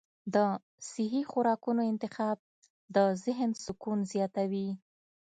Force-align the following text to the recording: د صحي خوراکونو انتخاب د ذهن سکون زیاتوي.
د 0.33 0.35
صحي 0.89 1.21
خوراکونو 1.31 1.81
انتخاب 1.91 2.37
د 2.95 2.97
ذهن 3.25 3.51
سکون 3.63 3.99
زیاتوي. 4.13 4.69